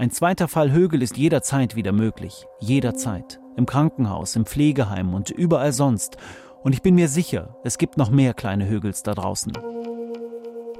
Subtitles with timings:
[0.00, 2.46] Ein zweiter Fall Högel ist jederzeit wieder möglich.
[2.60, 3.40] Jederzeit.
[3.56, 6.18] Im Krankenhaus, im Pflegeheim und überall sonst.
[6.62, 9.54] Und ich bin mir sicher, es gibt noch mehr kleine Högels da draußen.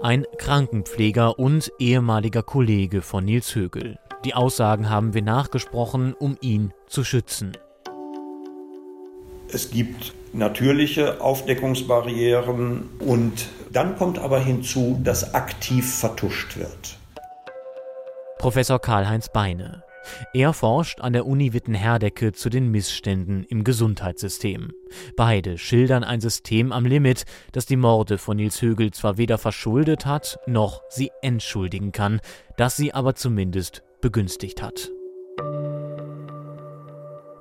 [0.00, 3.98] Ein Krankenpfleger und ehemaliger Kollege von Nils Högel.
[4.24, 7.56] Die Aussagen haben wir nachgesprochen, um ihn zu schützen.
[9.48, 16.98] Es gibt natürliche Aufdeckungsbarrieren und dann kommt aber hinzu, dass aktiv vertuscht wird.
[18.38, 19.82] Professor Karl-Heinz Beine.
[20.32, 24.72] Er forscht an der Uni Witten-Herdecke zu den Missständen im Gesundheitssystem.
[25.16, 30.06] Beide schildern ein System am Limit, das die Morde von Nils Högel zwar weder verschuldet
[30.06, 32.20] hat, noch sie entschuldigen kann,
[32.56, 34.92] das sie aber zumindest begünstigt hat.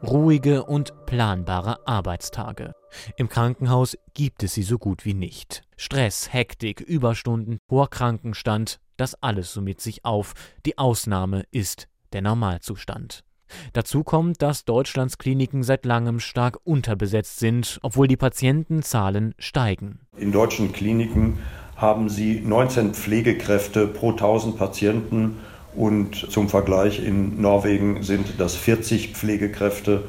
[0.09, 2.71] Ruhige und planbare Arbeitstage.
[3.17, 5.63] Im Krankenhaus gibt es sie so gut wie nicht.
[5.75, 10.33] Stress, Hektik, Überstunden, hoher Krankenstand, das alles summiert sich auf.
[10.65, 13.25] Die Ausnahme ist der Normalzustand.
[13.73, 19.99] Dazu kommt, dass Deutschlands Kliniken seit langem stark unterbesetzt sind, obwohl die Patientenzahlen steigen.
[20.15, 21.39] In deutschen Kliniken
[21.75, 25.39] haben sie 19 Pflegekräfte pro 1000 Patienten
[25.77, 30.03] und zum Vergleich in Norwegen sind das 40 Pflegekräfte.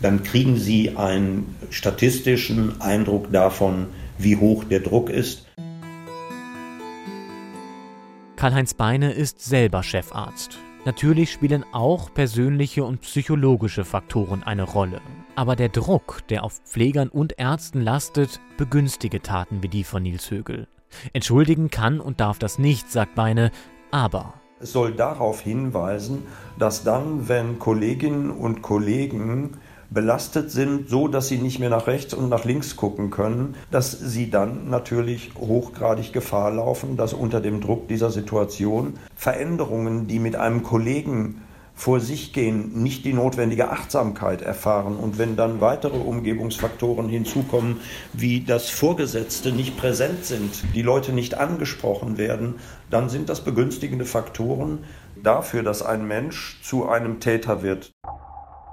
[0.00, 5.46] Dann kriegen Sie einen statistischen Eindruck davon, wie hoch der Druck ist.
[8.36, 10.58] Karl-Heinz Beine ist selber Chefarzt.
[10.86, 15.02] Natürlich spielen auch persönliche und psychologische Faktoren eine Rolle.
[15.36, 20.30] Aber der Druck, der auf Pflegern und Ärzten lastet, begünstige Taten wie die von Nils
[20.30, 20.66] Högel.
[21.12, 23.50] Entschuldigen kann und darf das nicht, sagt Beine,
[23.90, 26.24] aber soll darauf hinweisen,
[26.58, 29.56] dass dann, wenn Kolleginnen und Kollegen
[29.90, 33.90] belastet sind, so dass sie nicht mehr nach rechts und nach links gucken können, dass
[33.90, 40.36] sie dann natürlich hochgradig Gefahr laufen, dass unter dem Druck dieser Situation Veränderungen, die mit
[40.36, 41.42] einem Kollegen
[41.80, 44.96] vor sich gehen, nicht die notwendige Achtsamkeit erfahren.
[44.96, 47.78] Und wenn dann weitere Umgebungsfaktoren hinzukommen,
[48.12, 52.56] wie das Vorgesetzte nicht präsent sind, die Leute nicht angesprochen werden,
[52.90, 54.84] dann sind das begünstigende Faktoren
[55.22, 57.94] dafür, dass ein Mensch zu einem Täter wird.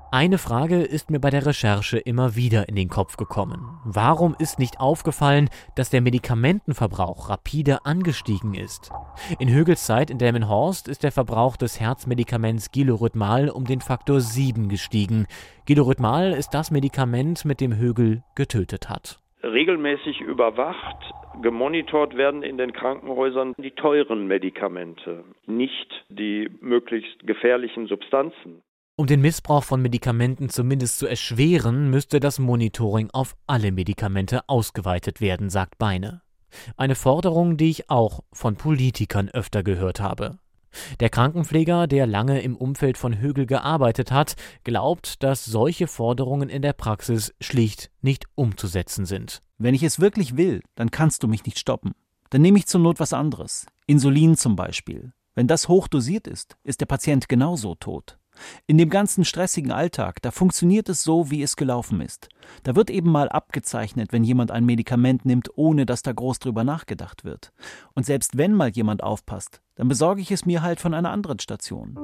[0.09, 3.77] Eine Frage ist mir bei der Recherche immer wieder in den Kopf gekommen.
[3.83, 8.89] Warum ist nicht aufgefallen, dass der Medikamentenverbrauch rapide angestiegen ist?
[9.37, 14.69] In Högels Zeit in Delmenhorst ist der Verbrauch des Herzmedikaments Gilorhythmal um den Faktor 7
[14.69, 15.27] gestiegen.
[15.65, 19.19] Gilorhythmal ist das Medikament, mit dem Högel getötet hat.
[19.43, 21.03] Regelmäßig überwacht,
[21.41, 28.63] gemonitort werden in den Krankenhäusern die teuren Medikamente, nicht die möglichst gefährlichen Substanzen.
[28.99, 35.21] Um den Missbrauch von Medikamenten zumindest zu erschweren, müsste das Monitoring auf alle Medikamente ausgeweitet
[35.21, 36.23] werden, sagt Beine.
[36.77, 40.39] Eine Forderung, die ich auch von Politikern öfter gehört habe.
[40.99, 46.63] Der Krankenpfleger, der lange im Umfeld von Högel gearbeitet hat, glaubt, dass solche Forderungen in
[46.63, 49.43] der Praxis schlicht nicht umzusetzen sind.
[49.59, 51.93] Wenn ich es wirklich will, dann kannst du mich nicht stoppen.
[52.31, 53.67] Dann nehme ich zur Not was anderes.
[53.85, 55.13] Insulin zum Beispiel.
[55.35, 58.17] Wenn das hoch dosiert ist, ist der Patient genauso tot.
[58.65, 62.29] In dem ganzen stressigen Alltag, da funktioniert es so, wie es gelaufen ist.
[62.63, 66.63] Da wird eben mal abgezeichnet, wenn jemand ein Medikament nimmt, ohne dass da groß drüber
[66.63, 67.53] nachgedacht wird.
[67.93, 71.39] Und selbst wenn mal jemand aufpasst, dann besorge ich es mir halt von einer anderen
[71.39, 71.97] Station.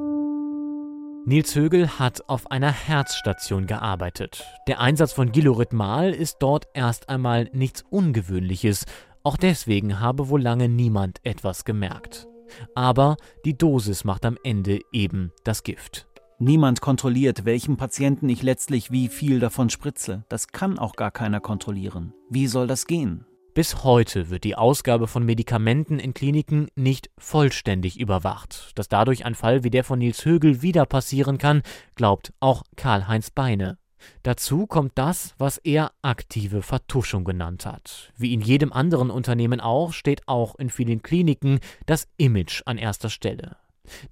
[1.25, 4.43] Nils Högel hat auf einer Herzstation gearbeitet.
[4.67, 8.85] Der Einsatz von Gilorhythmal ist dort erst einmal nichts Ungewöhnliches.
[9.23, 12.27] Auch deswegen habe wohl lange niemand etwas gemerkt.
[12.75, 16.07] Aber die Dosis macht am Ende eben das Gift.
[16.43, 20.25] Niemand kontrolliert, welchem Patienten ich letztlich wie viel davon spritze.
[20.27, 22.13] Das kann auch gar keiner kontrollieren.
[22.29, 23.25] Wie soll das gehen?
[23.53, 28.73] Bis heute wird die Ausgabe von Medikamenten in Kliniken nicht vollständig überwacht.
[28.75, 31.61] Dass dadurch ein Fall wie der von Nils Högel wieder passieren kann,
[31.95, 33.77] glaubt auch Karl-Heinz Beine.
[34.23, 38.11] Dazu kommt das, was er aktive Vertuschung genannt hat.
[38.17, 43.09] Wie in jedem anderen Unternehmen auch, steht auch in vielen Kliniken das Image an erster
[43.09, 43.55] Stelle.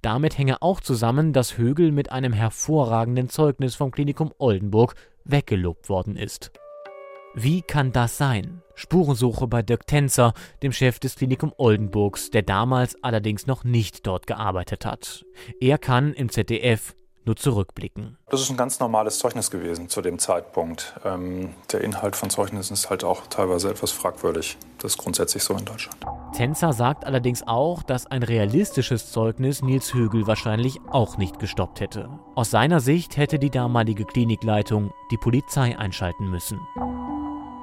[0.00, 4.94] Damit hänge auch zusammen, dass Högel mit einem hervorragenden Zeugnis vom Klinikum Oldenburg
[5.24, 6.52] weggelobt worden ist.
[7.34, 8.62] Wie kann das sein?
[8.74, 14.26] Spurensuche bei Dirk Tänzer, dem Chef des Klinikum Oldenburgs, der damals allerdings noch nicht dort
[14.26, 15.24] gearbeitet hat.
[15.60, 16.94] Er kann im ZDF
[17.24, 18.18] nur zurückblicken.
[18.28, 20.94] Das ist ein ganz normales Zeugnis gewesen zu dem Zeitpunkt.
[21.04, 24.58] Ähm, der Inhalt von Zeugnissen ist halt auch teilweise etwas fragwürdig.
[24.78, 26.04] Das ist grundsätzlich so in Deutschland.
[26.32, 32.08] Tänzer sagt allerdings auch, dass ein realistisches Zeugnis Nils Högel wahrscheinlich auch nicht gestoppt hätte.
[32.34, 36.58] Aus seiner Sicht hätte die damalige Klinikleitung die Polizei einschalten müssen.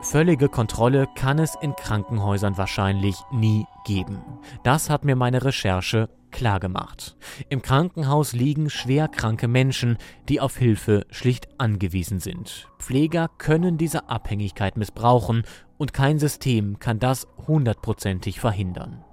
[0.02, 4.22] Völlige Kontrolle kann es in Krankenhäusern wahrscheinlich nie geben.
[4.64, 7.18] Das hat mir meine Recherche klargemacht.
[7.50, 9.98] Im Krankenhaus liegen schwerkranke Menschen,
[10.30, 12.70] die auf Hilfe schlicht angewiesen sind.
[12.78, 15.44] Pfleger können diese Abhängigkeit missbrauchen
[15.80, 19.04] und kein System kann das hundertprozentig verhindern.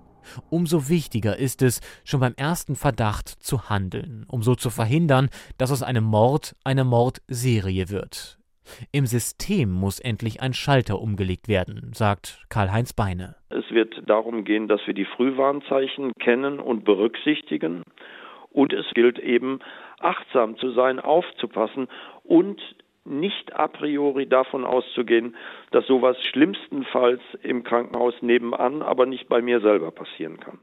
[0.50, 5.72] Umso wichtiger ist es, schon beim ersten Verdacht zu handeln, um so zu verhindern, dass
[5.72, 8.38] aus einem Mord eine Mordserie wird.
[8.90, 13.36] Im System muss endlich ein Schalter umgelegt werden, sagt Karl-Heinz Beine.
[13.48, 17.84] Es wird darum gehen, dass wir die Frühwarnzeichen kennen und berücksichtigen.
[18.50, 19.60] Und es gilt eben,
[20.00, 21.86] achtsam zu sein, aufzupassen
[22.24, 22.60] und
[23.06, 25.36] nicht a priori davon auszugehen,
[25.70, 30.54] dass sowas schlimmstenfalls im Krankenhaus nebenan, aber nicht bei mir selber passieren kann.